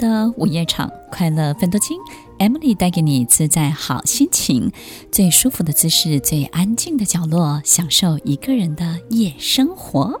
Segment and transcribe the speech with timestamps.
[0.00, 1.98] 的午夜场，快乐奋斗金
[2.38, 4.72] ，Emily 带给你自在好心情，
[5.12, 10.18] 最舒服的姿势，最安静的角落，享受一个人的夜生活。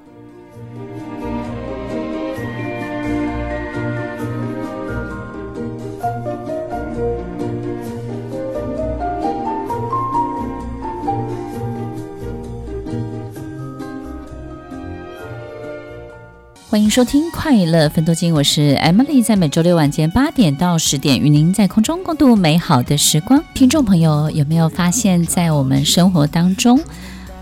[16.70, 23.42] 欢迎收听快乐分多金，我是 Emily，在每周六晚间八点到十点，与您在空中共度美好的时光。
[23.54, 26.78] 听众朋友有没有发现，在我们生活当中，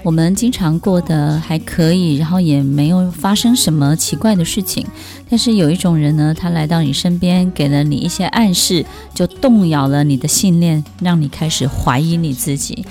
[0.03, 4.87] 我们经常过得还可以，然后也没有发生什么奇怪的事情，
[5.29, 12.87] 但是有一种人呢，他来到你身边，给了你一些暗示，就动摇了你的信念，让你开始怀疑你自己。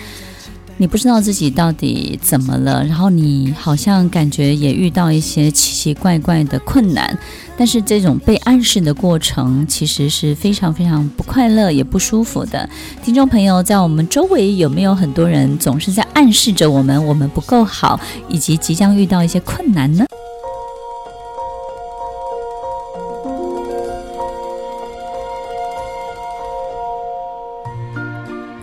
[0.79, 7.17] 你不知道自己到底怎么了，然后你好像感觉也遇到一些奇奇怪怪的困难，
[7.57, 12.69] 但是这种被暗示的过程其实是非常非常不快乐也不舒服的。
[13.03, 20.05] 听众朋友，在我们周围有没有很多人总是在暗示着我们，我们不够好，以及即将遇到一些困难呢？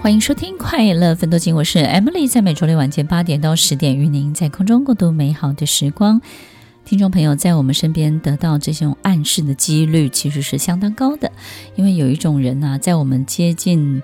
[0.05, 6.21] 欢迎收听快乐奋斗金，我是 Emily，在每周六晚间八点到十点，与您在空中共度美好的时光。
[6.85, 11.33] 听众朋友，在我们身边得到这种暗示的几率其实是相当高的，
[11.75, 14.03] 因为有一种人呢、在我们接近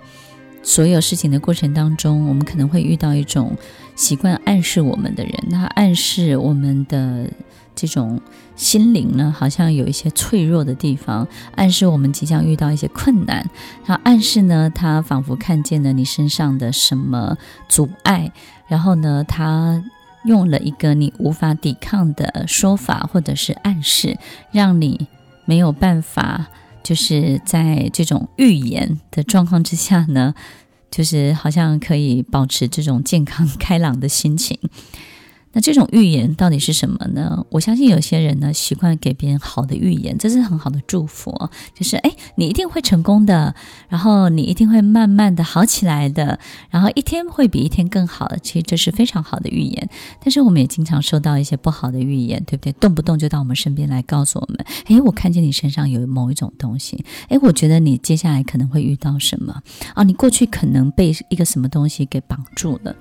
[0.62, 3.54] 所有事情的过程当中，我们可能会遇到一种
[3.94, 7.30] 习惯暗示我们的人，那暗示我们的。
[7.74, 8.20] 这种
[8.56, 13.48] 心灵呢，好像有一些脆弱的地方，暗示我们即将遇到一些困难。
[13.84, 17.36] 它暗示呢，他仿佛看见了你身上的什么
[17.68, 18.32] 阻碍，
[18.68, 19.82] 然后呢，他
[20.24, 24.18] 用了一个你无法抵抗的说法或者是暗示，
[24.52, 25.08] 让你
[25.46, 26.48] 没有办法，
[26.82, 30.34] 就是在这种预言的状况之下呢，
[30.90, 34.58] 就是好像可以保持这种健康开朗的心情。
[35.52, 37.44] 那这种预言到底是什么呢？
[37.50, 41.30] 我相信有些人呢，习惯给别人好的预言，这是很好的祝福，
[41.74, 43.54] 就是诶，你一定会成功的，
[43.88, 46.38] 然后你一定会慢慢的好起来的，
[46.70, 49.88] 然后一天会比一天更好的，其实这是非常好的预言。
[50.22, 52.72] 但是我们也经常收到一些不好的预言，对不对？
[52.74, 59.60] 动不动就到我们身边来告诉我们，诶，我看见你身上有某一种东西，诶，我觉得你接下来可能会遇到什么
[59.94, 60.04] 啊？
[60.04, 62.94] 你过去可能被一个什么东西给绑住了。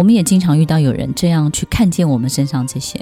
[0.00, 2.98] 我们也经常遇到有人这样去看见我们身上这些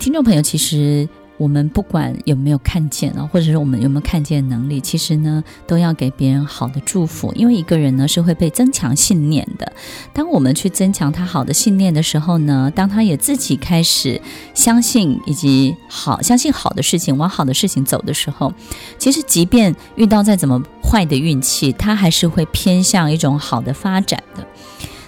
[0.00, 9.72] 听众朋友，其实我们不管有没有看见啊，或者是我们有没有看见能力，其实呢，都要给别人好的祝福，因为一个人呢是会被增强信念的。
[10.12, 14.20] 当我们去增强他好的信念的时候呢，当他也自己开始
[14.54, 18.52] 相信以及好相信好的事情，往好的事情走的时候，
[18.98, 24.44] 其实即便遇到再怎么坏的运气，他还是会偏向一种好的发展的。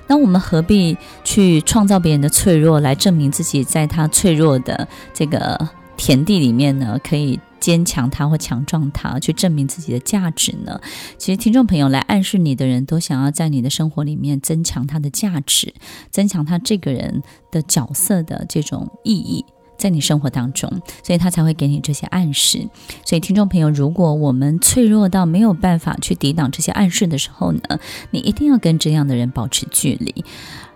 [0.08, 10.80] 那我们何必去创造别人的脆弱，来证明自己在他脆弱的这个田地里面呢，可以坚强他或强壮他，去证明自己的价值呢？
[11.18, 15.74] 其实，听众朋友来暗示你的人都想要在你的生活里面增强他的价值，
[16.10, 19.44] 增强他这个人的角色的这种意义。
[19.78, 20.68] 在你生活当中，
[21.02, 22.68] 所以他才会给你这些暗示。
[23.06, 27.78] 所以，听众朋友，如果我们脆弱到没有办法去抵挡这些暗示的时候呢，
[28.10, 30.24] 你一定要跟这样的人保持距离。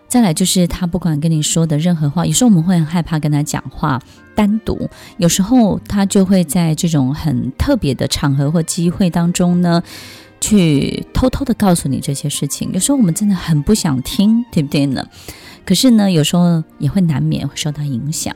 [0.09, 3.99] 再来就是，他不管跟你说的任何话，有时候我们会很害怕跟他讲话
[4.35, 4.89] 单独。
[5.17, 9.83] 有时候他就会在这种很特别的场合或机会当中呢，
[10.43, 12.71] 去偷偷的告诉你这些事情。
[12.75, 15.07] 有时候我们真的很不想听，对不对呢？
[15.65, 18.35] 可是呢，有时候也会难免会受到影响，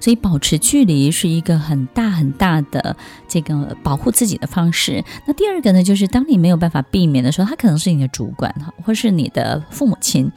[0.00, 5.04] 所以保持距离是一个很大很大的这个保护自己的方式。
[5.26, 10.30] 那第二个呢，就是当你没有办法避免的时候，他可能是你的主管哈，或是你的父母亲，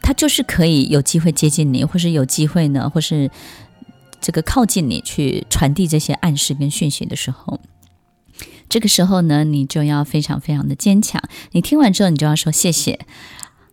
[0.00, 3.30] 他就是可以有机会接近你，或是有机会呢，或是
[4.22, 7.60] 这个靠近你去传递这些暗示跟讯息的时候，
[8.74, 11.22] 这个时候呢，你就要非常非常的坚强。
[11.52, 13.06] 你听完之后，你就要说谢谢。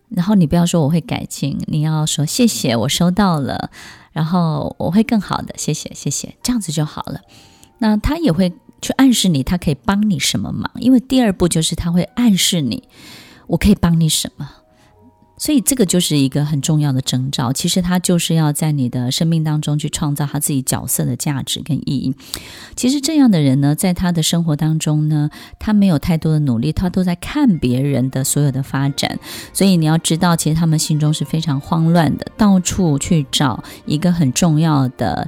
[0.09, 3.71] 然后你不要说我会改进，你要说谢谢，我收到了，
[4.11, 7.21] 然后我会更好的，谢谢谢谢，这样子就好了。
[7.79, 10.71] 那他也会去暗示你，他可以帮你什么忙？
[10.75, 12.87] 因为第二步就是他会暗示你，
[13.47, 14.51] 我可以帮你什么。
[15.41, 22.13] 所以这个就是一个很重要的征兆，其实他就是要在你的生命当中去创造他自己角色的价值跟意义。
[22.75, 29.17] 其实这样的人呢，在他的生活当中呢，他没有太多的努力，他都在看别人的所有的发展。
[29.51, 35.27] 所以你要知道，其实他们心中是非常慌乱的，到处去找一个很重要的。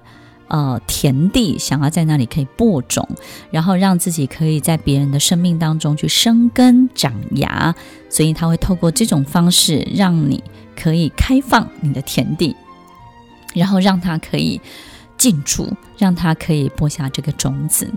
[0.54, 3.10] 呃田地，想要在那里可以播种，
[3.50, 7.74] 然后让自己可以在别人的生命当中去生根长芽，
[8.08, 10.44] 所以他会透过这种方式让你
[10.76, 12.56] 可以开放你的田地，
[13.56, 14.62] 然后让他可以。
[15.16, 17.90] 进驻，让他可以播下这个种子。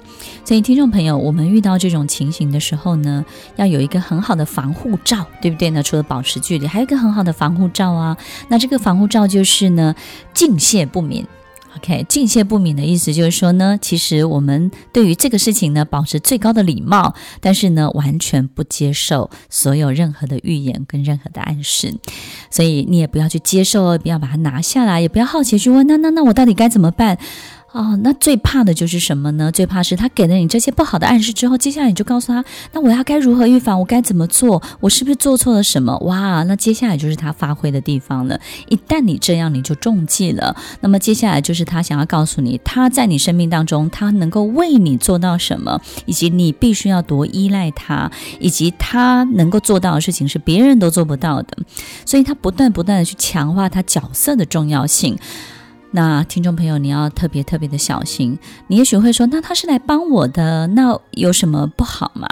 [0.44, 3.24] 所以，听众朋友，我们遇到这种情形的时候呢，
[3.56, 5.82] 要有一个很好的防护罩，对不对呢？
[5.82, 8.16] 除了保持距离，还有一个很好的防护罩啊。
[8.46, 9.96] 那这个防护罩就是呢，
[10.34, 11.26] 敬谢不敏。
[11.76, 21.94] OK，敬谢不敏的意思就是说呢，其实我们对于这个事情呢，保持最高的礼貌，但是呢，完全不接受所有任何的预言跟任何的暗示，
[22.50, 27.18] 所以你也不要去接受，不要把它拿下来，也不要好奇去问，那那那我到底该怎么办？
[27.76, 29.52] 哦，那最怕的就是什么呢？
[29.52, 32.42] 最怕是他给了你这些不好的暗示之后，接下来你就告诉他，
[32.72, 33.78] 那我要该如何预防？
[33.78, 34.62] 我该怎么做？
[34.80, 35.94] 我是不是做错了什么？
[35.98, 38.40] 哇，那接下来就是他发挥的地方了。
[38.70, 40.56] 一旦你这样，你就中计了。
[40.80, 51.58] 那么接下来就是他想要告诉你，他在你生命当中，他能够为你做到什么，以及你必须要多依赖他，以及他能够做到的事情是别人都做不到的。
[52.06, 55.18] 所以他不断不断的去强化他角色的重要性。
[55.96, 58.38] 那听众朋友，你要特别特别的小心。
[58.66, 62.28] 你也许会说，那他是来帮我的，那有什么不好吗？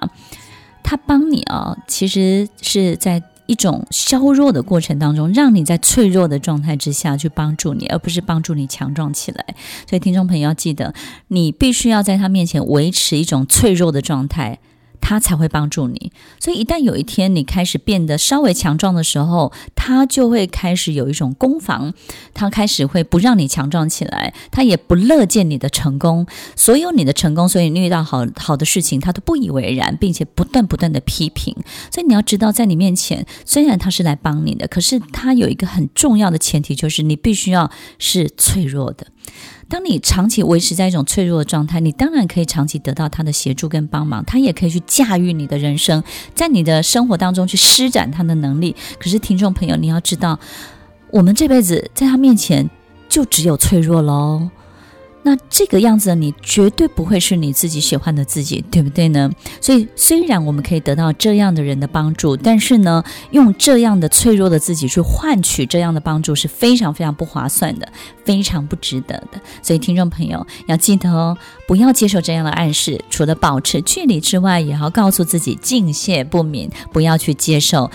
[0.83, 9.43] 他帮你啊，其实是在一种削弱的过程当中，让你在脆弱的状态之下去帮助你，而不是帮助你强壮起来。
[9.89, 10.93] 所以，听众朋友要记得，
[11.29, 14.59] 你必须要在他面前维持一种脆弱的状态。
[15.07, 16.11] 他才会帮助你，
[16.41, 21.93] 所以一旦有一天你开始变得稍微强壮的时候，他就会开始有一种攻防，
[22.33, 31.55] 他开始会不让你强壮起来，他也不乐见你的成功，所有你的成功，所以你遇到好好的事情，他都不以为然，并且不断不断的批评。
[31.93, 39.09] 所以你要知道，在你面前，虽然他是来帮你的，可是他有一个很重要的前提，就是你必须要是脆弱的。
[39.69, 46.03] 当你长期维持在一种脆弱的状态，你当然可以长期得到他的协助跟帮忙，他也可以去驾驭你的人生，
[46.35, 48.75] 在你的生活当中去施展他的能力。
[48.99, 50.39] 可是，听众朋友，你要知道，
[51.11, 52.69] 我们这辈子在他面前
[53.09, 54.49] 就只有脆弱喽。
[55.27, 59.31] 那这个样子的你绝对不会是你自己喜欢的自己，对不对呢？
[59.59, 67.89] 所以虽然我们可以得到这样的人的帮助，但是呢，用这样的脆弱的自己去换取这样的帮助是非常非常不划算的，
[68.23, 69.41] 非常不值得的。
[69.63, 71.37] 所以听众朋友要记得哦，
[71.67, 77.91] 不要接受这样的暗示，除了保持距离之外，也要告诉自己敬谢不敏，不要去接受，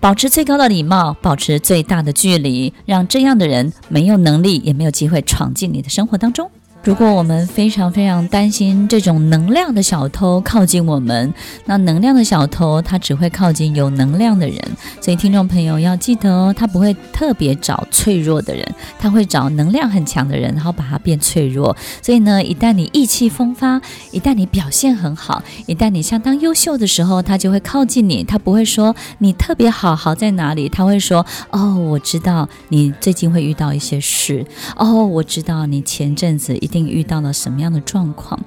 [0.00, 6.50] 保持最高的礼貌，保持最大的距离，让这样的人没有能力，也没有机会闯进你的生活当中。
[6.84, 11.32] 如果我们非常非常担心这种能量的小偷靠近我们，
[11.64, 14.58] 那能量的小偷他只会靠近有能量的人，
[15.00, 18.62] 所以听众朋友要记得哦，他不会特别找脆弱的人，
[18.98, 21.74] 他会找能量很强的人，然后把他变脆弱。
[22.02, 28.22] 所以呢，一旦你意气风发，一旦你表现很好，一旦你相当优秀的时候，他就会靠近你。
[28.22, 30.68] 他不会说你特别好，好在哪里？
[30.68, 34.44] 他会说：哦，我知道你最近会遇到一些事。
[34.76, 36.73] 哦，我知道你前阵子一。
[36.74, 38.38] 定遇到了什么样的状况？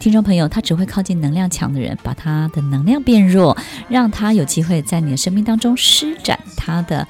[0.00, 3.56] 听众朋友，他只会靠近能量强的人，把他的能量变弱，
[3.88, 7.06] 让他有机会在你的生命当中施展他的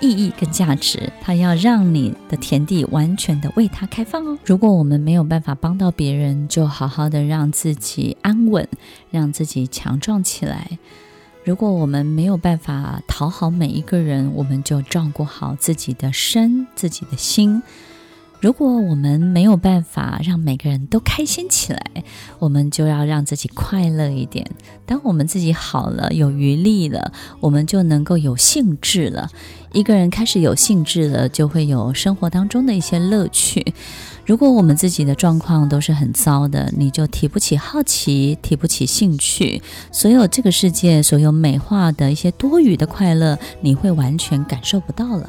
[0.00, 1.10] 意义跟价值。
[1.22, 4.38] 他要让你的田地完全的为他开放哦。
[4.44, 8.68] 如果我们没有办法帮到别人，就好好的让自己安稳，
[9.10, 10.78] 让自己强壮起来。
[11.42, 17.62] 如果我们没有办法讨好每一个人，我们就照顾好自己的身，自己的心。
[18.40, 22.04] 如果我们没有办法让每个人都开心起来，
[22.38, 24.46] 我们就要让自己快乐一点。
[24.84, 29.28] 当我们自己好了，有余力了，我们就能够有兴致了。
[29.72, 33.74] 一个人开始有兴致了，就会有生活当中的一些乐趣。
[34.24, 45.28] 如果我们自己的状况都是很糟的，你就提不起好奇，提不起兴趣，所有这个世界所有美化的一些多余的快乐，你会完全感受不到了。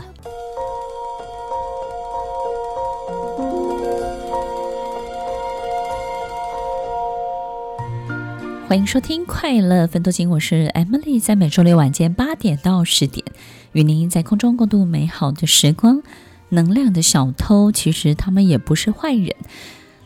[8.68, 13.26] 欢迎收听快乐分多金，我是 Emily，在每周六晚间八点到十点，
[13.72, 16.04] 与您在空中共度美好的时光。
[16.50, 19.34] 能量的小偷其实他们也不是坏人，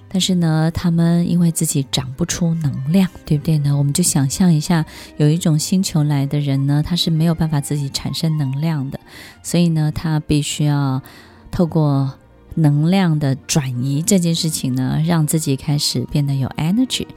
[0.08, 3.75] 但是呢，他们因为自己长不出能量，对不对呢？
[3.75, 4.86] 我们就想象一下，
[5.18, 9.00] 有一种星球来的人呢，他是没有办法自己产生能量的，
[9.41, 11.01] 所以呢，他必须要
[11.50, 12.13] 透过
[12.55, 17.08] 能量的转移这件事情呢，让自己开始变得有 energy。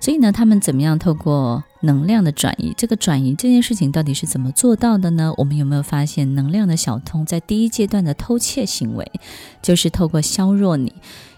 [0.00, 2.72] 所以呢，他们怎么样透过能量的转移？
[2.76, 5.32] 这个转移这件事情到底是怎么做到的呢？
[5.36, 9.10] 我们有没有发现，能量的小偷在第一阶段的偷窃行为，
[9.60, 10.92] 就是透过削弱你。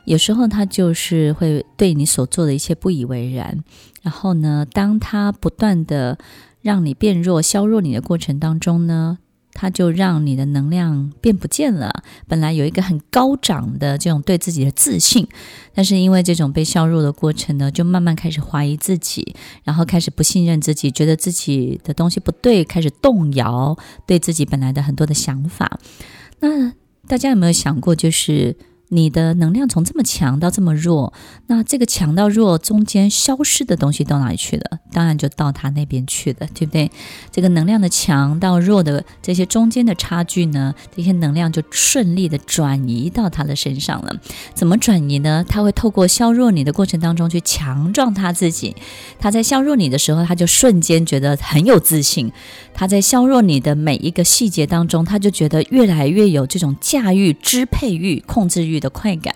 [0.04, 3.62] 有时候他就是会对你所做的一切不以为然。
[4.02, 6.18] 然后呢，当他不断的
[6.62, 9.18] 让你变弱、削弱你的过程当中呢，
[9.60, 12.04] 它就让你的能量变不见了。
[12.28, 15.26] 本来有一个很高涨的这种对自己的自信，
[15.74, 19.34] 但是因为这种被削弱的过程呢，就慢慢开始怀疑自己，
[19.64, 25.80] 然后开始不信任自己，觉得自己的东西不对，开始动摇对自己本来的很多的想法。
[26.38, 26.72] 那
[27.08, 28.54] 大家有没有想过，就是？
[28.90, 31.12] 你的能量从这么强到这么弱，
[31.46, 34.78] 那这个强到弱中间消失的东西到哪里去了？
[34.92, 36.90] 当然就到他那边去了，对不对？
[37.30, 44.16] 这个能量的强到弱的这些中间的差距呢，这些能量就顺利的转移到他的身上了。
[44.54, 45.44] 怎么转移呢？
[45.46, 48.74] 他会透过削弱你的过程当中去强壮他自己。
[49.18, 52.32] 他在削弱你的时候，他就瞬间觉得很有自信。
[52.72, 59.34] 他在削弱你的每一个细节当中，他就觉得越来越有这种驾驭、支配欲、控制欲的快感，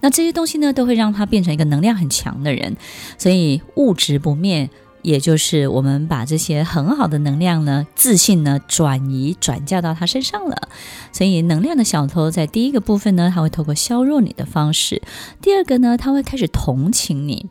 [0.00, 2.76] 那这些东西呢，都会让他变成一个能量很强的人。
[3.18, 4.70] 所以物质不灭，
[5.02, 10.68] 也就是我们把这些很好的能量呢、自信呢，转移转嫁到他身上了。
[11.12, 15.02] 所以能量的小偷在第一个部分呢，他会透过削弱你的方式；
[15.40, 17.48] 第二个呢，他会开始同情你。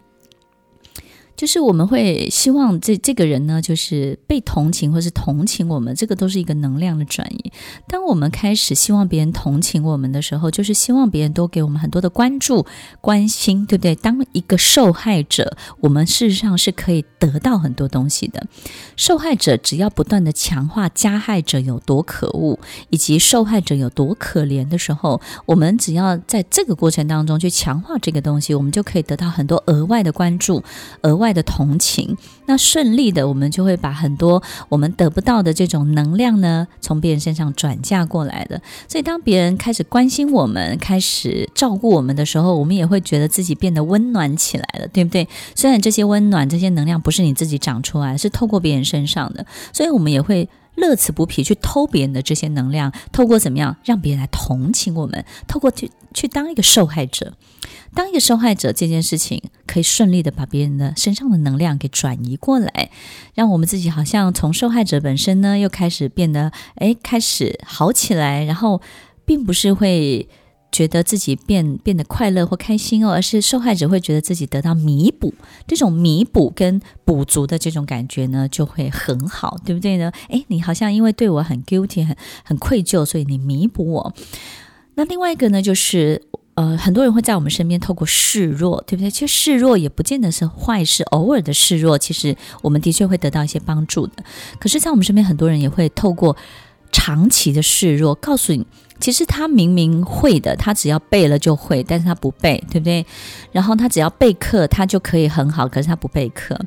[1.38, 7.51] 就是我们会希望这这个人呢，就是被同情，或是同情我们，这个都是一个能量的转移。
[7.88, 12.65] 当我们开始希望别人同情我们的时候，就是希望别人多给我们很多的关注、
[13.00, 13.94] 关心，对不对？
[13.94, 18.48] 当一个受害者，我们事实上是可以得到很多东西的。
[18.96, 22.58] 受害者只要不断的强化加害者有多可恶，
[22.89, 30.63] 以及受害者有多可怜的时候，我们只要在这个过程当中去强化这个东西，我们就可以得到很多额外的关注、
[31.03, 32.17] 额外的同情。
[32.46, 38.62] 那顺利的，我们就会把很多我们得不到的这种能量呢，从别人身上转嫁过来的。
[38.88, 45.27] 所以，当别人开始关心我们、开始照顾我们的时候，我们也会觉得自己变得温暖起来了，对不对？
[45.55, 57.34] 虽然这些温暖、这些能量不是你自己长出来，是透过别人身上的，所以我们也会乐此不疲去偷别人的这些能量，透过怎么样让别人来同情我们，透过去去当一个受害者，
[57.94, 62.91] 当一个受害者这件事情可以顺利的把别人的身上的能量给转移过来，
[63.34, 68.82] 让我们自己好像从受害者本身呢又开始变得哎开始好起来，然后
[69.25, 70.27] 并不是会。
[70.70, 75.34] 觉得自己变变得快乐或开心哦，而是受害者会觉得自己得到弥补，
[75.65, 80.12] 这种弥补跟补足的这种感觉呢，就会很好，对不对呢？
[80.27, 84.13] 诶，你好像因为对我很 guilty，很很愧疚，所以你弥补我。
[84.96, 86.22] 那另外一个呢，就是
[86.57, 89.11] 呃，很多人会在我们身边透过示弱，对不对？
[89.11, 94.23] 其实示弱也不见得是坏事，偶尔的示弱，其实我们的确会得到一些帮助的。
[94.59, 96.35] 可是，在我们身边，很多人也会透过
[96.91, 98.65] 长期的示弱，告诉你。
[98.99, 103.05] 其实他明明会的，他只要背了就会，但是他不背，对不对？
[103.51, 106.59] 然后他只要备课，他就可以很好，可是他不备课。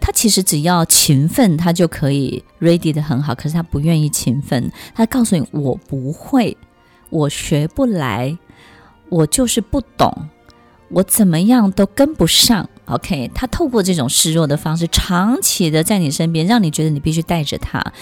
[0.00, 4.70] 他其实只要勤奋，他就可以 ready 得很好，可是他不愿意勤奋。
[4.94, 6.56] 他告诉你，我不会，
[7.10, 8.38] 我学不来，
[9.10, 10.28] 我就是不懂，
[10.90, 12.68] 我怎么样都跟不上。
[12.86, 17.92] OK，他透过这种示弱的方式，长期的在你身边，让你觉得你必须带着他，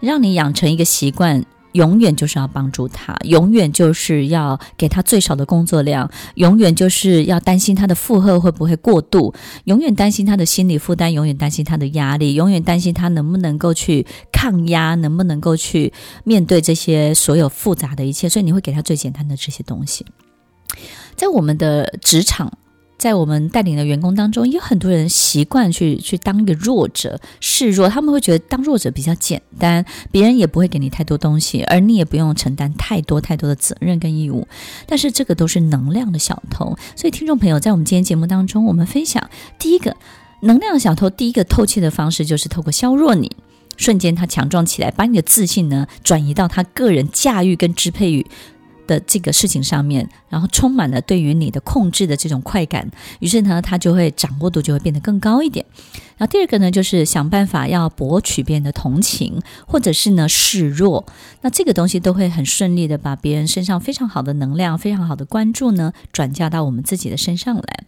[0.00, 1.44] 让你养成一个习惯。
[1.72, 9.32] 永远就是要帮助他，永远就是要给他最少的工作量，永远就是要担心他的负荷会不会过度，
[9.64, 18.28] 永远担心他的心理负担，永远担心他的压力，永远担心他能不能够去抗压，能不能够去面对这些所有复杂的一切。
[18.28, 20.04] 所以你会给他最简单的这些东西，
[21.16, 22.58] 在我们的职场。
[22.98, 27.88] 在我们带领的员工当中，有很多人习惯去去当一个弱者，示弱。
[27.88, 34.46] 他们会觉得当弱者比较简单，别人也不会给你太多东西，而你也不用承担太多太多的责任跟义务。
[34.86, 36.76] 但是这个都是能量的小偷。
[36.94, 39.96] 所以听众朋友，在我们今天节目当中，我们分享第一个
[40.42, 43.32] 能量小偷，第一个偷窃的方式就是透过削弱你，
[43.76, 48.24] 瞬间他强壮起来，把你的自信呢转移到他个人驾驭跟支配欲
[48.86, 55.64] 的这个事情上面，然后充满了对于你的控制的这种快感，于是呢，他就会掌握度就会变得更高一点。
[56.16, 61.04] 然后第二个呢，就是想办法要博取别人的同情，或者是呢示弱，
[61.40, 67.84] 那这个东西都会很顺利的把别人身上非常好的能量、非常好的关注呢转嫁到我们自己的身上来。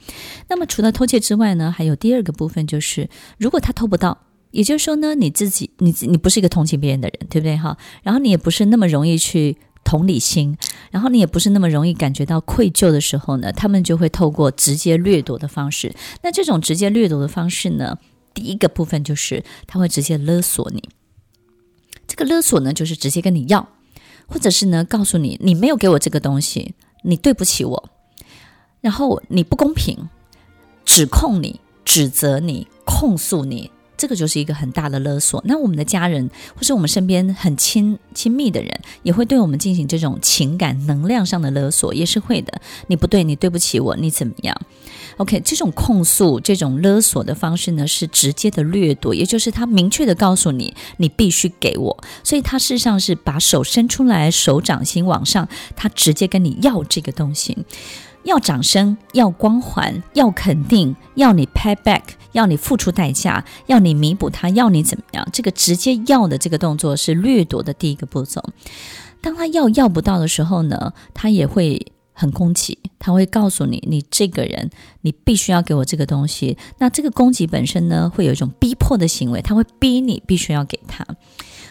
[0.48, 3.08] 那么除了偷窃之外呢，还有第二个部分就是，
[3.38, 4.18] 如果他偷不到，
[4.50, 7.76] 也就是说呢，你自己你你不是一个同情别人的人，对不对哈？
[8.02, 9.56] 然后你也不是那么容易去。
[9.84, 10.56] 同理心，
[10.90, 15.94] 然后你也不是那么容易感觉到愧疚的时候呢，他们就会透过直接掠夺的方式。
[16.22, 17.98] 那这种直接掠夺的方式呢，
[18.32, 20.82] 第一个部分就是他会直接勒索你。
[22.06, 23.68] 这个勒索呢，就是直接跟你要，
[24.26, 27.90] 或者是呢告诉你你没有给我这个东西，你对不起我，
[28.80, 30.08] 然后你不公平，
[30.84, 33.70] 指控你、指责你、控诉你。
[33.96, 35.42] 这个就是一个很大的勒索。
[35.46, 42.60] 那我们的家人，或是我们身边很亲亲密的人，也会对我们进行这种情感能量上的勒索，也是会的。
[42.88, 44.56] 你不对，你对不起我，你怎么样
[45.18, 52.04] ？OK，这种控诉、这种勒索的方式呢，是直接的掠夺，也就是他明确的告诉你，你必须给我。
[52.22, 57.56] 所以他事实上是把手伸出来，手掌心往上，他直接跟你要这个东西。
[58.24, 62.00] 要掌声，要光环，要肯定，要你 pay back，
[62.34, 65.26] 要你付出代价，要你弥补他，要你怎么样？
[65.32, 68.44] 这个直接要的这个动作是掠夺的第一个步骤。
[69.22, 74.68] 当他要要不到的时候呢，他也会很攻击，他会告诉你，你这个人，
[75.00, 76.58] 你必须要给我这个东西。
[76.78, 81.02] 那这个攻击本身呢，会有一种逼迫的行为，他会逼你必须要给他。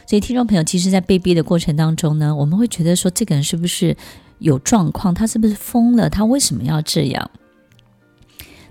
[0.07, 3.95] 所以，听众朋友，其实，在被逼的过程当中呢，我们会觉得说，这个人是不是？
[4.39, 6.09] 有状况，他是不是疯了？
[6.09, 7.31] 他为什么要这样？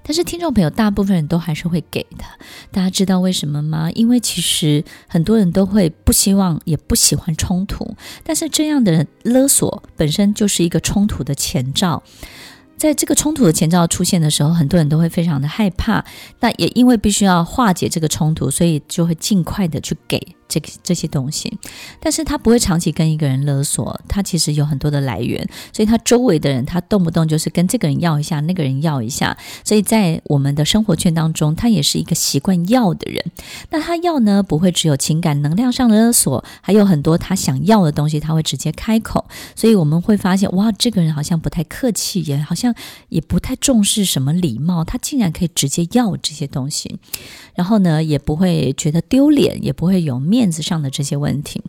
[0.04, 2.24] 但是听众朋友，大部分人都还是会给的。
[2.70, 3.90] 大家知道为什么吗？
[3.92, 7.96] 因为其实很多人都会不希望，也不喜欢冲突。
[8.24, 12.02] 但是这样的勒索本身就是一个冲突的前兆。
[12.76, 16.04] 在这个冲突的前兆出现的时候，很多人都会非常的害怕。
[16.40, 20.34] 那也因为必须要化解这个冲突，所以就会尽快的去给。
[20.60, 21.56] 这这些东西，
[22.00, 33.24] 但是他不会长期跟一个人勒索，他其实有很多的来源，所以他周围的人，他动不动就是跟这个人要一下，那个人要一下，所以在我们的生活圈当中，他也是一个习惯要的人。
[33.70, 39.24] 那他要呢，不会只有情感能量上的勒索，还有很多他想要的东西，他会直接开口，
[39.56, 42.74] 所以我们会发现，哇，这个人好像不太客气，也好像
[43.08, 46.98] 也不太重视什么礼貌，他竟然可以直接要这些东西，
[47.54, 50.52] 然后呢，也不会觉得丢脸，也不会有面。
[50.52, 51.62] 子上的这些问题，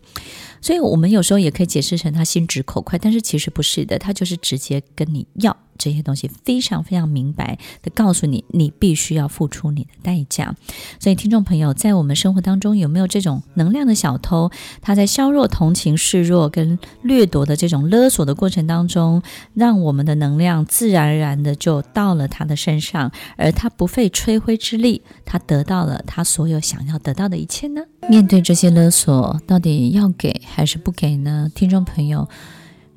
[0.63, 5.55] 所以我们有时候也可以解释成他心直口快，但是其实不是的，他就是直接跟你要。
[5.75, 10.55] 这些东西非常非常明白的告诉你，你必须要付出你的代价。
[10.99, 14.51] 所以，听众朋友，在我们生活当中有没有这种能量的小偷？
[14.81, 19.21] 他在削弱同情、示弱跟掠夺的这种勒索的过程当中，
[19.55, 27.81] 让我们的能量自然而然的就到了他的身上，而他不费吹灰之力，他得到了他所有想要得到的一切呢？
[28.09, 31.49] 面对这些勒索，到底要给还是不给呢？
[31.55, 32.27] 听众朋友，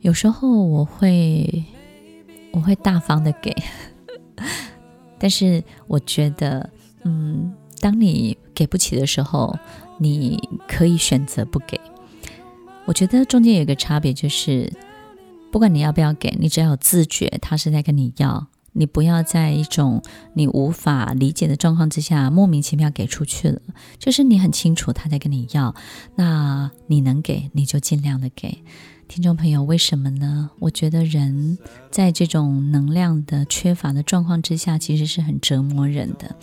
[0.00, 1.64] 有时候我会。
[2.52, 3.54] 我会大方的给，
[5.20, 6.70] 但是我觉得，
[7.04, 9.54] 嗯，当你给不起的时候，
[9.98, 11.78] 你可以选择不给。
[12.86, 14.72] 我觉得中间有一个差别，就是
[15.52, 20.02] 不管你要不要给，你只要有自觉，他是在跟你要，你不要在一种
[20.34, 23.60] 你无法理解的状况之下莫名其妙给出去了。
[23.98, 25.74] 就是你很清楚他在跟你要，
[26.14, 28.62] 那你能给你就尽量的给。
[29.08, 30.50] 听众朋友，为什么呢？
[30.58, 31.58] 我觉得人
[31.90, 36.34] 在这种能量的缺乏的状况之下，其实是很折磨人的。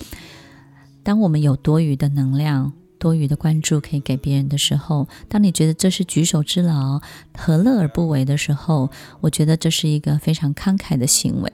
[1.04, 2.72] 当我们有多余的能量，
[3.04, 7.02] 多余的关注可以给别人的时候，当你觉得这是举手之劳，
[7.38, 8.90] 何乐而不为的时候，
[9.20, 11.52] 我觉得这是一个非常慷慨的行为。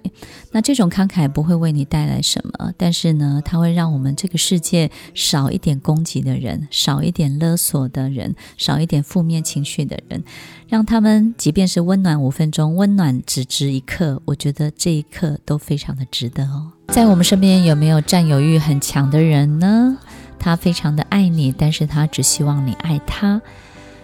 [0.51, 10.23] 那这种慷慨不会为你带来什么，但是呢，它会让我们这个世界少一点攻击的人，少一点勒索的人，少一点负面情绪的人，
[10.67, 16.73] 让他们即便是温暖五分钟，温暖只值一刻，我觉得这一刻都非常的值得哦。
[16.89, 19.97] 在我们身边有没有占有欲很强的人呢？
[20.39, 23.41] 他非常的爱你，但是他只希望你爱他。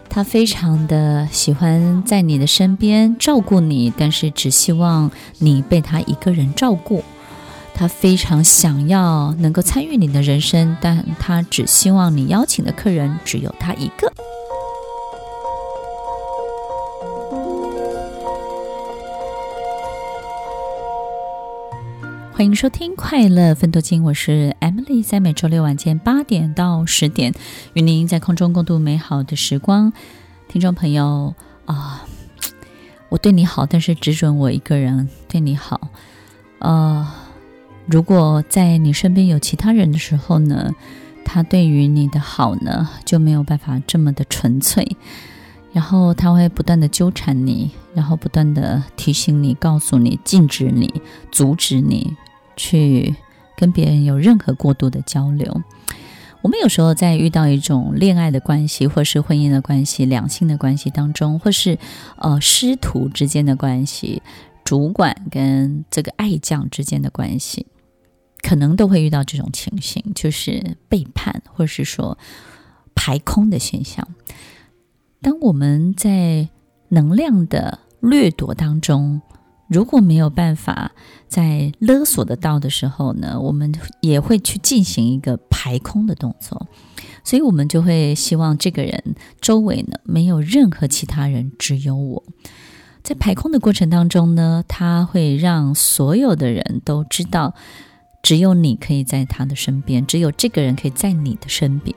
[0.07, 7.03] 他非常的喜欢在你的身边照顾你，但是只希望你被他一个人照顾。
[7.73, 14.13] 他非常想要能够参与你的人生，但他只希望你邀请的客人只有他一个。
[22.35, 27.33] 欢迎收听《快乐奋斗金》，我是 Emily，在每周六晚间八点到十点，
[27.75, 29.93] 与您在空中共度美好的时光。
[30.49, 32.05] 听众朋友啊，
[33.07, 35.79] 我对你好，但是只准我一个人对你好。
[36.59, 37.09] 呃，
[37.85, 40.75] 如果在你身边有其他人的时候呢，
[41.23, 44.97] 他对于你的好呢，就没有办法这么的纯粹。
[45.71, 52.15] 然后他会不断的纠缠你，然后不断的提醒你、告诉你、禁止你、阻止你。
[52.55, 53.15] 去
[53.55, 55.61] 跟别人有任何过度的交流，
[56.41, 61.77] 我们有时候在遇到一种恋爱的关系，或是婚姻的关系、两性的关系当中，或是
[62.17, 64.21] 呃师徒之间的关系、
[64.63, 67.65] 主管跟这个爱将之间的关系，
[68.41, 72.17] 可能都会遇到这种情形，就是背叛，或是说
[72.93, 74.07] 排空的现象。
[75.21, 76.49] 当我们在
[76.89, 79.21] 能量的掠夺当中，
[79.67, 80.91] 如果没有办法
[81.27, 86.67] 在勒索得到的时候呢，我们也会去进行一个排空的动作，
[87.23, 92.23] 所以我们就会希望这个人周围呢没有任何其他人，只有我。
[93.01, 97.55] 在排空的过程当中呢，他会让所有的人都知道，
[98.21, 101.95] 只有你可以在他的身边，只有这个人可以在你的身边。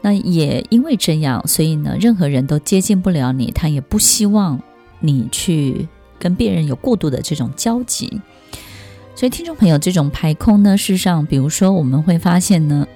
[0.00, 4.60] 那也因为这样，所以呢，任何人都接近不了你，他也不希望
[5.00, 5.88] 你去。
[6.18, 8.20] 跟别人有过度的这种交集，
[9.14, 12.86] 所以听众朋友，这种排空呢，事实上，比如说我们会发现呢，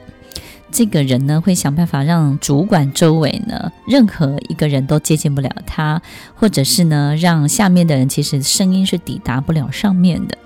[0.71, 6.01] 这个人呢会想办法让主管周围呢任何一个人都接近不了他，
[6.35, 10.37] 或者是呢让下面的人其实声音是抵达不了上面的。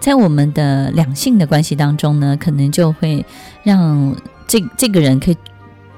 [0.00, 3.24] 在我们的两性的关系当中呢，可能就会
[3.62, 5.36] 让这这个人可以。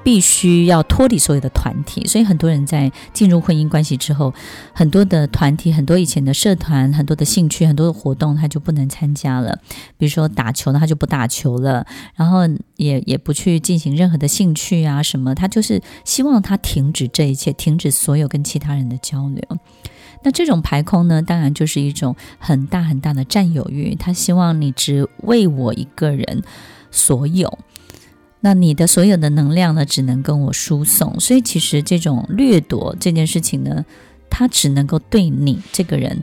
[0.03, 4.33] 必须要脱离所有的团体，所以很多人在进入婚姻关系之后，
[4.73, 9.57] 很多的团体、很多以前的社团、很多的兴趣、很多的活动，他就不能参加了。
[9.97, 11.85] 比如说打球呢，他就不打球了，
[12.15, 12.41] 然后
[12.75, 19.41] 也也不去进行任何的兴趣啊什么，他就是希望他停止这一切，停止所有跟其他人的交流。
[20.25, 26.43] 那这种排空呢，当然就是一种很大很大的占有欲，他希望你只为我一个人
[26.91, 27.57] 所有。
[28.45, 33.85] 那你的所有的能量呢，只能跟我输送，所以其实这种掠夺这件事情呢，
[34.29, 36.21] 它只能够对你这个人，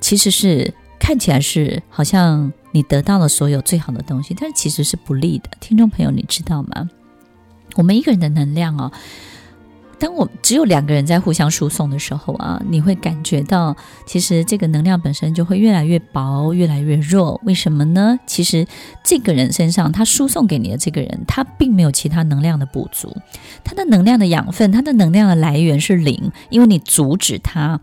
[0.00, 5.50] 其实是看起来是好像你得到了所有最好的东西，但是其实是不利的。
[5.58, 6.88] 听众朋友，你知道吗？
[7.74, 8.92] 我们一个人的能量哦。
[10.04, 17.40] 当我只有两个人在互相输送的时候啊，你会感觉到，其实这个能量本身就会越来越薄，越来越弱。
[17.44, 18.18] 为什么呢？
[18.26, 18.66] 其实
[19.02, 23.16] 这个人身上，他输送给你的这个人，他并没有其他能量的补足，
[23.64, 27.80] 他的能量的养分，他的能量的来源是零，因为你阻止他。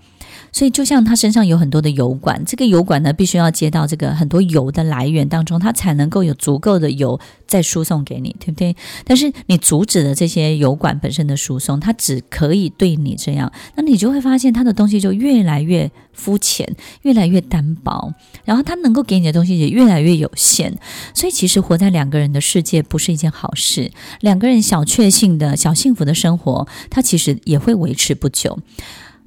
[0.52, 8.76] 所以，就像他身上有很多的油管，这个油管呢，必须要接到这个很多油的来源当中，它才能够有足够的油再输送给你，对不对？
[9.06, 20.78] 但是你阻止了这些油管本身的输送，它只可以对你这样，那你就会发现它的东西就越来越肤浅，越来越单薄，然后它能够给你的东西也越来越有限。
[21.14, 23.92] 所以，其实活在两个人的世界不是一件好事。
[24.20, 28.60] 两个人小确幸的小幸福的生活，它其实也会维持不久。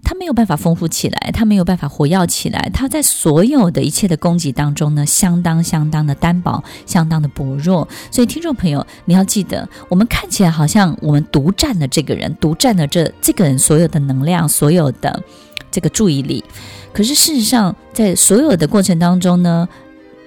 [0.04, 2.70] 他没有办法丰富起来，他没有办法活跃起来。
[2.72, 7.88] 他在所有的一切的供给当中呢，相当相当的单薄，相当的薄弱。
[8.10, 15.22] 所以，听众朋友，你要记得，我们看起来好像我们独占了这个人，独占了这这个人所有的能量，所有的
[15.70, 16.44] 这个注意力。
[16.92, 19.66] 可是事实上，在所有的过程当中呢，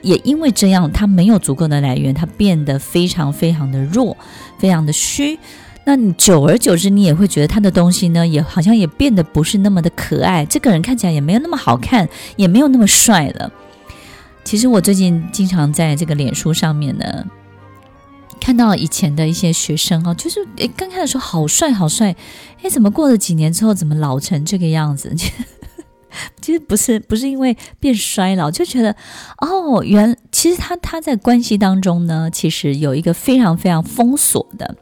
[0.01, 4.17] 也因为这样，他没有足够的来源，他变得非常非常的弱，
[4.57, 5.37] 非常的虚。
[5.89, 10.45] 那你久而久之，你也会觉得他的东西呢，也好像也变得不是那么的可爱。
[10.45, 13.49] 这个人看起来也没有那么好看，也没有那么帅了。
[14.43, 17.25] 其实我最近经常在这个脸书上面呢，
[18.41, 22.13] 看到以前的一些学生哦，就是诶，刚开始说好帅好帅，
[22.63, 25.15] 诶，怎么过了几年之后，怎么老成这个样子？
[26.41, 28.93] 其实不是，不是因为变衰老，就觉得
[29.37, 34.75] 哦，原其实他他在关系当中呢，其实有一个非常非常封锁的。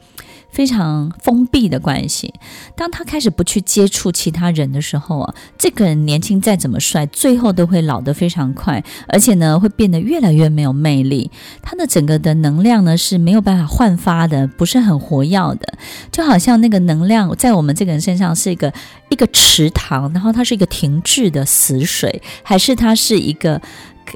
[0.55, 2.33] 非常封闭的关系。
[2.77, 11.29] 当他开始不去接触其他人的时候啊，这个人年轻再怎么帅，最后都会老得非常快，而且呢，会变得越来越没有魅力。
[11.61, 15.77] 他的整个的能量呢是没有办法焕发的，不是很活跃的，
[16.09, 18.71] 就好像那个能量在我们这个人身上是一个
[19.09, 23.61] 一个池塘，然后它是一个停滞的死水，还是它是一个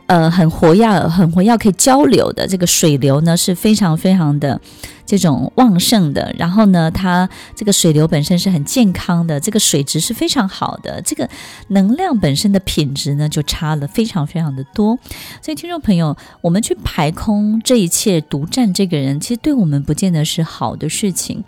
[0.05, 3.35] 呃很活跃、很活跃可以交流的这个水流呢？
[3.35, 4.61] 是非常非常的。
[5.09, 11.27] 这种旺盛的，然后呢，它这个水流本身是很健康的，这个水质是非常好的，这个
[11.69, 14.99] 能量本身的品质呢就差了非常非常的多。
[15.41, 21.43] 所以，听众朋友，我们去排空这一切，独占这个人，其实对我们不见得是好的事情。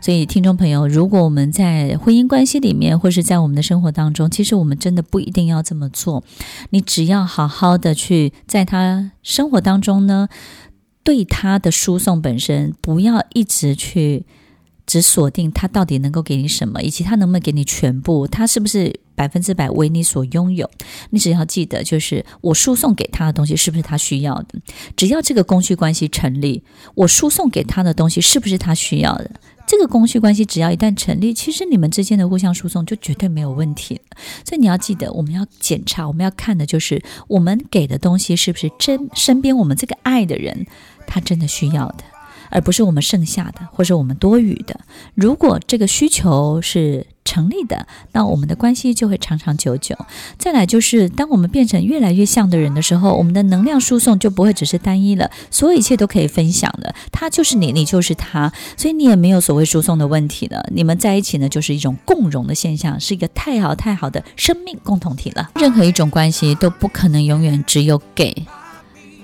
[0.00, 6.24] 所以，听众朋友，如果我们在婚姻关系里面，或是在我们的生活当中，其实我们真的不一定要这么做。
[6.70, 10.30] 你只要好好的去在他生活当中呢。
[11.04, 14.24] 对他的输送本身，不要一直去
[14.86, 20.70] 只锁定他到底能够给你什么，以及他能不能给你全部，他是不是百分之百为你所拥有？
[21.10, 24.60] 你只要记得，就是我输送给他的东西是不是他需要的？
[24.96, 26.62] 只要这个供需关系成立，
[26.94, 29.30] 我输送给他的东西是不是他需要的？
[29.72, 33.98] 这个供需关系只要一旦成立，其实你们之间的互相输送就绝对没有问题。
[34.44, 40.66] 所以你要记得，我们要检查，我们要看的就是我们给的东西是不是真身边我们这个爱的人
[41.06, 42.04] 他真的需要的。
[42.52, 44.78] 而不是我们剩下的，或者我们多余的。
[45.14, 49.96] 如果这个需求是成立的，那我们的关系就会长长久久。
[50.38, 56.94] 再来就是，当我们变成越来越像的人的时候，我们的能量输送就不会只是单一了，所有一切都可以分享了。
[57.10, 60.62] 他就是你，你就是他，所以你也没有所谓输送的问题了。
[60.72, 65.50] 你们在一起呢，就是一种共融的现象，是一个太好太好的生命共同体了。
[65.54, 68.46] 任何一种关系都不可能永远只有给，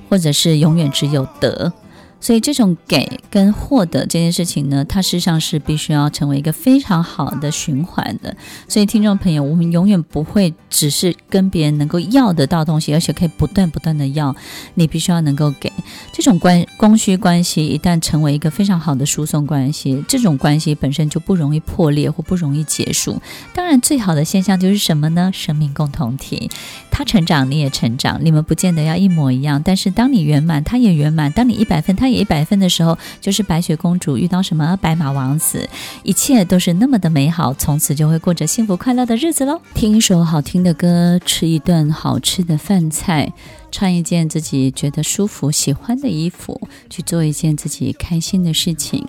[0.08, 1.72] 或者是永远只有得。
[2.20, 8.36] 所以，这种给跟获得这件事情呢，它事实上是必须要成为一个非常好的循环的。
[8.68, 14.34] 所以，听众朋友，我们永远不会只是跟别人能够要得到东西，而且可以不断不断的要。
[14.74, 15.72] 你必须要能够给。
[16.12, 23.20] 这种关供需关系一旦成为一个非常好的输送关系，这种关系本身就不容易破裂或不容易结束。
[23.54, 25.30] 当然，最好的现象就是什么呢？
[25.32, 26.50] 生命共同体，
[26.90, 35.68] 他成长，你也成长，你们不见得要一模一样，但是当你圆满，他也圆满；当你一百分，他也一百分的时候，就是白雪公主遇到什么白马王子，
[36.02, 39.60] 一切都是那么的美好，从此就会过着幸福快乐的日子喽。
[39.74, 43.32] 听一首好听的歌，吃一顿好吃的饭菜。
[43.70, 49.04] 穿一件自己觉得舒服、喜欢的衣服，去做一件自己开心的事情，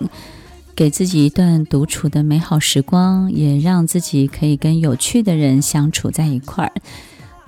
[0.76, 6.72] 给自己一段独处的美好时光，也让自己可以跟有趣的人相处在一块儿。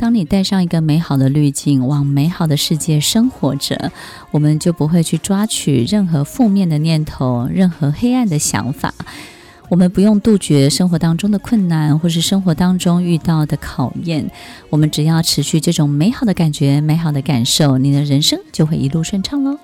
[0.03, 3.93] 当你带上一个美好的滤镜，往美好的世界生活着，
[4.33, 8.93] 我们就不会去抓取任何负面的念头、任何黑暗的想法。
[9.69, 14.29] 我们不用杜绝生活当中的困难，或是生活当中遇到的考验。
[14.71, 19.57] 我们只要持续这种美好的感觉、美好的感受，你的人生就会一路顺畅喽。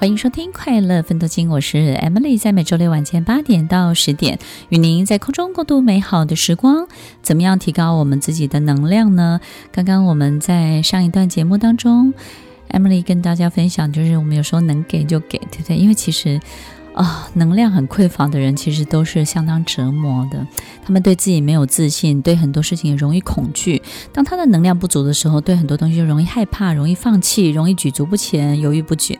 [0.00, 6.86] 欢迎收听《快乐奋斗金》，我是 Emily，在每周六晚间八点到十点，与您在空中共度美好的时光。
[7.20, 9.40] 怎么样提高我们自己的能量呢？
[9.72, 12.14] 刚刚我们在上一段节目当中
[12.70, 15.76] ，Emily 跟大家分享，就是我们有时候能给就给，对不对？
[15.76, 16.40] 因为其实
[16.98, 20.44] 啊、能量很匮乏的人，其实都是相当折磨的。
[20.84, 23.80] 他们对自己没有自信，对很多事情也容易恐惧。
[24.12, 29.16] 当他的能量不足的时候，对很多东西就容易害怕，容易放弃，容易举足不前，犹豫不决。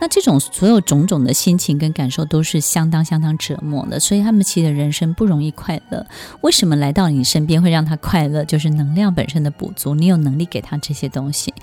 [0.00, 6.06] 那这种所有种种的心情跟感受都是相当相当折磨的，所以他们其实人生不容易快乐。
[6.42, 8.44] 为什么来到你身边会让他快乐？
[8.44, 11.54] 就是能量本身的补足，你有能力给他这些东西。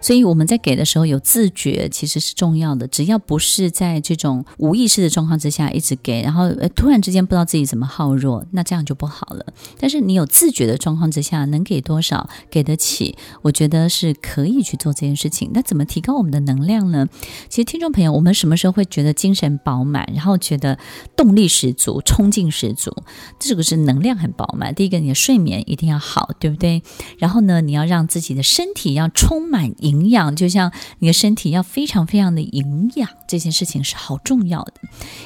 [0.00, 2.86] 所以我们在给的时候有自觉，其实是重要的。
[2.86, 9.44] 只要不是在这种无意识的状况之下一直给，然后突然之间不知道自己怎么耗弱，那这样就不好了。
[9.78, 15.50] 但是你有自觉的状况之下，能给多少，给得起，我觉得是可以去做这件事情。
[15.52, 17.08] 那怎么提高我们的能量呢？
[17.48, 20.78] 其实听众朋友，我们什么时候会觉得精神饱满，然后觉得
[21.16, 22.94] 动力十足、冲劲十足？
[23.40, 24.74] 这个是能量很饱满。
[24.74, 26.82] 第一个，你的睡眠一定要好，对不对？
[27.18, 29.66] 然后呢，你要让自己的身体要充满。
[29.86, 34.72] 营养就像你的身体要非常非常的营养，这件事情是好重要的。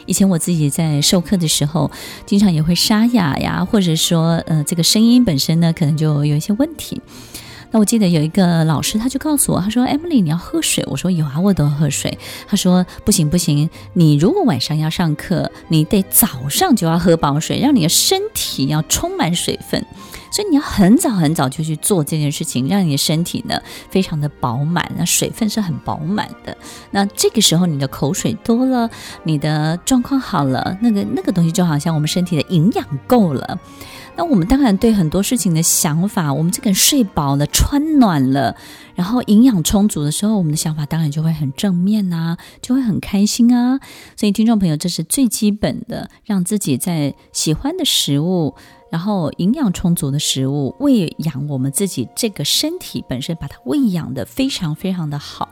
[0.06, 1.90] 以前我自己在授课的时候，
[2.26, 7.00] 经常也会沙哑呀，或者说呃这个声音本身呢可能就有一些问题。
[7.70, 19.84] 那我记得有一个老师他就告诉我，他说：“Emily，你要喝水。”我说：“有啊，我都要喝水。”他说：“不行不行，你如果晚上要上课，你得早上就要喝饱水，让你的身体要充满水分。”
[20.32, 26.56] 所以你要很早很早就去做这件事情，让你的身体呢非常的饱满，那水分是很饱满的。
[26.92, 28.88] 那这个时候你的口水多了，
[29.24, 33.58] 你的状况好了，那个那个东西就好像我们身体的营养够了。
[34.16, 38.54] 那我们当然对很多事情的想法，我们这个人睡饱了、穿暖了，
[38.94, 43.80] 然后营养充足的时候，我们的想法当然就会很正面呐，就会很开心啊。
[44.16, 48.54] 所以听众朋友，这是最基本的，让自己在喜欢的食物。
[48.90, 55.48] 然后营养充足的食物喂养我们自己这个身体本身，把它喂养得非常非常的好。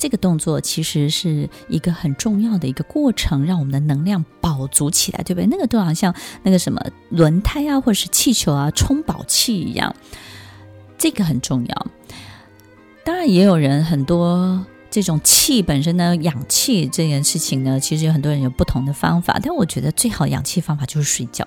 [0.00, 5.46] 这个动作其实是一个很重要的一个过程，让我们的能量饱足起来，对不对？
[5.46, 9.94] 那个就好像那个什么轮胎啊，或者是气球啊，充饱气一样，
[10.96, 11.86] 这个很重要。
[13.04, 21.46] 当然，也有人很多这种气本身呢，氧气这件事情呢，其实有很多人有不同的方法，但我觉得最好氧气方法就是睡觉。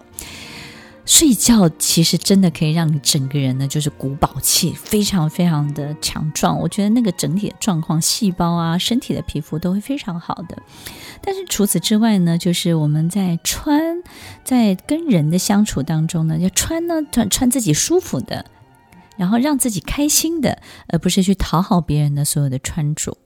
[1.05, 6.57] 睡觉其实真的可以让你整个人呢，就是古宝气，非常非常的强壮。
[6.57, 10.57] 我觉得那个整体的状况、细胞啊、身体的皮肤都会非常好的。
[11.21, 14.01] 但是除此之外呢，就是我们在穿，
[14.43, 18.45] 在跟人的相处当中呢，要穿呢穿穿自己舒服的，
[19.17, 23.17] 然后让自己开心的，而不是去讨好别人的所有的穿着。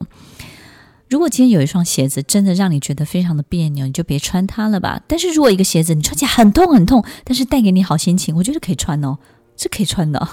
[1.08, 5.00] 如果今天有一双鞋子真的让你觉得非常的别扭，你就别穿它了吧。
[5.06, 9.16] 但是如果一个鞋子你穿起来很痛很痛，但是带给你好心情，我觉得可以穿哦，
[9.56, 10.18] 是可以穿的。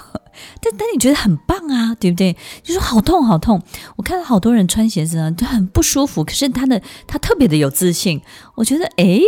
[0.60, 2.36] 但但你觉得很棒啊，对不对？
[2.62, 3.62] 就说好痛好痛。
[3.96, 8.20] 我看到好多人穿鞋子呢，都很不舒服，可是他的他特别的有自信。
[8.56, 9.22] 我觉得诶，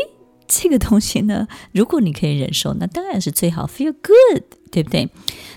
[0.47, 5.09] 这个东西呢，如果你可以忍受，那当然是最好，feel good，对不对？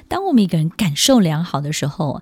[0.08, 2.22] 当我们一个人感受良好的时候。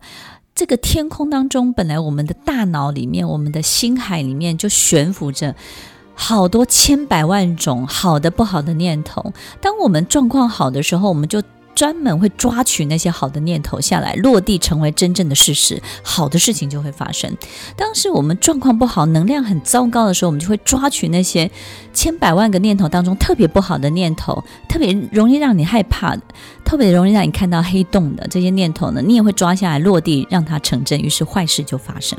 [0.59, 5.55] 这个天空当中，本来我们的大脑里面，我们的心海里面就悬浮着
[6.13, 9.31] 好多千百万种好的、不好的念头。
[9.61, 11.41] 当我们状况好的时候，我们就。
[11.75, 17.35] 专门会抓取那些好的念头下来，落地成为真正的事实，好的事情就会发生。
[17.77, 21.49] 当时我们状况不好，能量很糟糕的时候，我们就会抓取那些
[21.93, 26.21] 千百万个念头当中特别不好的念头，特别容易让你害怕的，
[26.65, 32.17] 特别容易让你看到黑洞的这些念头呢，你也会抓下来落地，让它成真，于是坏事就发生。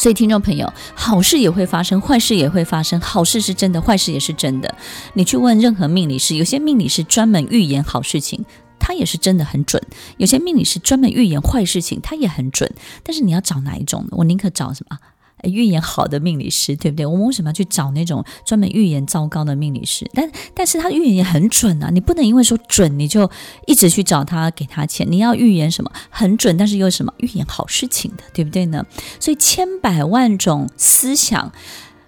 [0.00, 2.98] 所以，听众朋友，好事也会发生，坏事也会发生。
[3.02, 4.74] 好事是真的，坏事也是真的。
[5.12, 8.42] 你去问任何命理师，有些命理师专门预言好事情，
[8.78, 9.78] 他也是真的很准；
[10.16, 12.72] 有些命理师专门预言坏事情，他也很准。
[13.02, 14.08] 但是你要找哪一种呢？
[14.12, 14.96] 我宁可找什么？
[15.44, 17.06] 预言好的命理师，对不对？
[17.06, 20.08] 我们为什么要去找那种专门预言糟糕的命理师？
[20.12, 21.90] 但但是他预言也很准啊！
[21.90, 23.30] 你不能因为说准，你就
[23.66, 25.06] 一直去找他给他钱。
[25.10, 28.84] 你要预言什么很准，但是又什么预言好事情的，对不对呢？
[29.18, 31.52] 所以千百万种思想。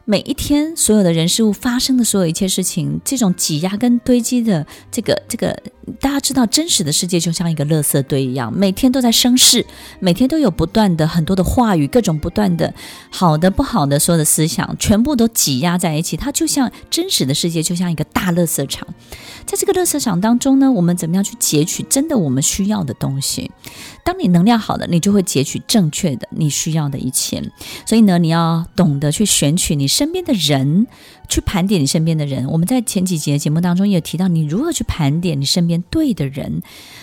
[0.04, 5.56] 每一天，所有的人事物发生的所有一切事情，这种挤压跟堆积的这个这个，
[6.00, 9.64] 大家知道，真实的世界就像一个垃圾堆一样，每天都在生事，
[10.00, 12.74] 每天都有不断的很多的话语，各种不断的
[13.10, 18.86] 好的不好的所有的思想，全部都挤压在一起，它就像真实的世界，就像一个大垃圾场。
[19.46, 23.50] 在这个垃圾场当中呢，我们怎么样去截取真的我们需要的东西？
[24.04, 27.40] 当你能量好了，你就会截取正确的你需要的一切。
[27.86, 30.86] 所以呢，你要懂得去选取你身边的人，
[31.28, 32.46] 去盘点你身边的人。
[32.48, 36.62] 我们在前几节节目当中也提到，你如何去盘点你身边对的人。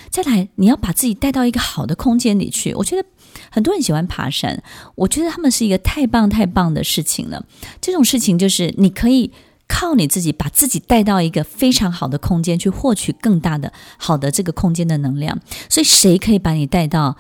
[0.10, 2.74] 再来，你要把自己带到一个好的空间里去。
[2.74, 3.08] 我觉得
[3.52, 4.62] 很多人喜欢爬山，
[4.96, 7.46] 我觉得他们是一个太棒太棒的事情了。
[7.80, 9.32] 这种事情就是你可以。
[9.72, 17.16] 靠你自己把自己带到一个非常好的空间去获取更大的好的这个空间的能量，所以谁可以把你带到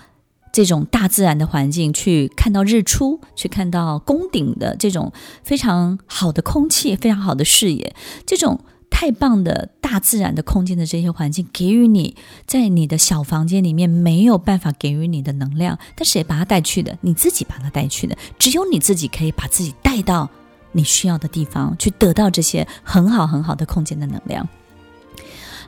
[0.52, 5.12] 这种大自然的环境去看到日出，去看到宫顶的这种
[5.44, 8.60] 非常好的空气，非常好的视野，这种
[8.90, 16.98] 太棒的大自然的空间的这些环境，给予你在你的小房间里面没有办法给予你的能量，但是也把它带去的？
[17.02, 20.30] 你自己把它带去的，只有你自己可以把自己带到。
[20.72, 24.48] 你需要的地方去得到这些很好很好的空间的能量。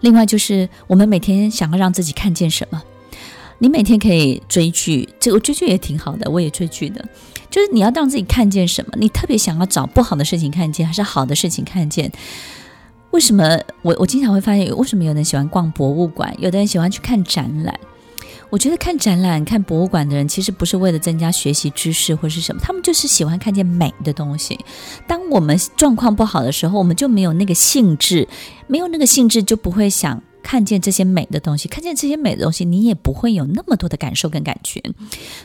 [0.01, 2.79] 另外就是我们每天想要让自己看见什么，
[3.61, 7.05] 你每天可以追剧，这个追剧也挺好的，我也追剧的。
[7.51, 12.11] 就是你要让自己看见什么，你特别想要找不好的事情看见，还是好的事情看见？
[13.11, 17.79] 为什么我我经常会发现，为什么有人喜欢逛博物馆，有的人喜欢去看展览？
[18.49, 24.59] 我觉得看展览、看博物馆的人，其实不是为了增加学习知识或是什么，他们就是喜欢看见美的东西。
[25.07, 28.27] 当我们状况不好的时候，我们就没有那个兴致，
[28.65, 31.67] 没有那个兴致，就不会想看见这些美的东西。
[31.67, 34.81] 看见这些美的东西，你也不会有那么多的感受跟感觉。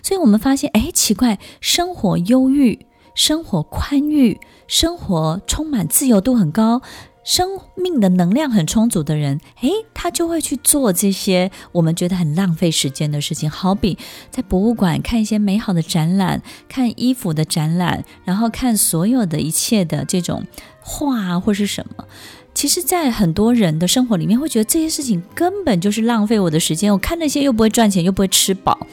[0.03, 6.83] 所以我们发现，哎，奇怪，生活忧郁，生活宽裕，生活充满自由度很高。
[7.25, 13.51] 生命的能量很充足的人，诶，他就会去做这些我们觉得很浪费时间的事情。
[13.51, 13.99] 好比
[14.31, 20.45] 在博物馆看一些美好的展览，看衣服的展览，然后看所有的一切的这种
[20.81, 22.05] 画或是什么。
[22.57, 26.91] 其实，在很多人的生活里面，会觉得这些事情根本就是浪费我的时间。
[26.91, 28.87] 我看那些又不会赚钱，又不会吃饱。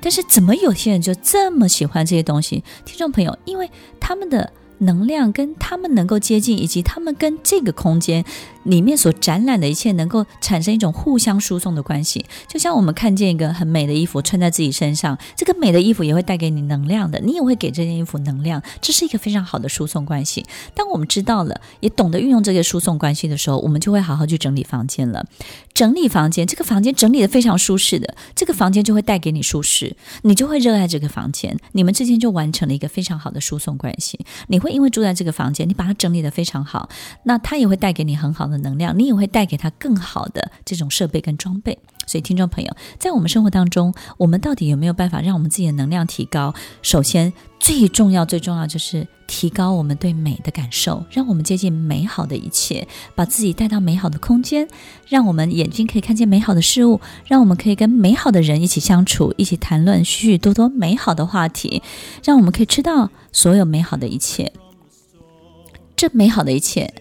[0.00, 2.62] 但是，怎么有些人就这么喜欢这些东西？
[2.84, 3.68] 听众朋友，因为
[3.98, 4.52] 他们的。
[4.82, 8.24] 能量跟他们能够接近，以及他们跟这个空间
[8.64, 12.24] 里面所展览的一切能够产生一种互相输送的关系。
[12.48, 20.46] 就像我们看见一个很美的衣服穿在自己身上，这个美的衣服也会带给你能量的，你也会给这件衣服能量，这是一个非常好的输送关系。
[20.74, 25.26] 当我们知道了，也懂得运用这个输送关系的时候，我们就会好好去整理房间了。
[25.74, 34.18] 整理房间，这个房间整理得非常舒适的，这个房间就会带给你舒适，你就会热爱这个房间，你们之间就完成了一个非常好的输送关系，
[34.48, 34.70] 你会。
[34.70, 36.88] 因为住在这个房间，你把它整理得非常好，
[37.24, 41.78] 那它也会带给你很好的能量，你也会带给他更好的这种设备跟装备。
[42.06, 46.52] 所以，听众朋友，在我们生活当中，我们到底有没有办法让我们自己的能量提高？
[46.82, 54.66] 首先，最重要、最重要就是提高我们对美的感受，让我们接近美好的一切，把自己带到美好的空间，
[55.06, 61.80] 让我们眼睛可以看见美好的事物，让我们可以跟美好的人一起相处，一起谈论许许多多美好的话题，
[62.24, 64.52] 让我们可以吃到所有美好的一切。
[65.94, 66.92] 这美好的一切，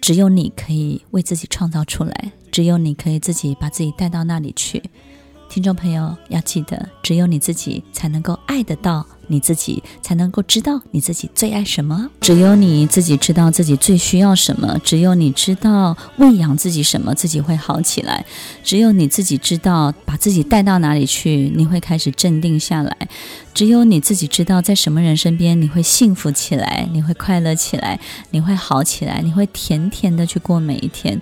[0.00, 2.32] 只有你可以为自己创造出来。
[2.50, 4.82] 只有你可以自己把自己带到那里去，
[5.48, 9.06] 听众朋友要记得，只有你自己才能够爱得到。
[9.30, 18.26] 你自己才能够知道你自己最爱什么，只有你自己知道自己最需要什么，只有你知道喂养自己什么，自己会好起来。
[18.64, 23.08] 只有你自己知道把自己带到哪里去，你会开始镇定下来。
[23.52, 27.98] 只有你自己知道在什么人身边你会幸福起来，你会快乐起来，
[28.30, 31.20] 你会好起来，你会甜甜的去过每一天。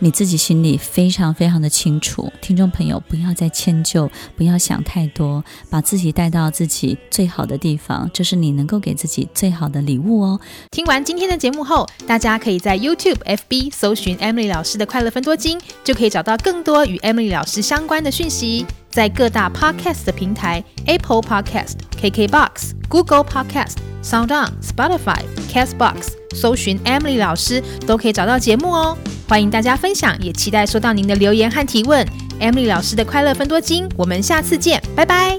[0.00, 2.30] 你自己心里非常非常的清楚。
[2.40, 10.40] 听众朋友，不要再迁就，不要想太多，把自己带到自己最好的地方，这是你能够给自己最好的礼物哦。
[10.70, 18.64] 听完今天的节目后，大家可以在 YouTube、FB 搜寻 Emily 老师的快乐分多金，就可以找到更多与 Emily 老师相关的讯息。
[18.90, 28.98] 在各大 Podcast 的平台，Apple Podcast、KKBox、Google Podcast、SoundOn、Spotify、Castbox 搜寻 Emily 老师，都可以找到节目哦。
[29.28, 32.04] 欢迎大家分享，也期待收到您的留言和提问。
[32.40, 35.38] Emily 老师的快乐分多金，我们下次见，拜拜。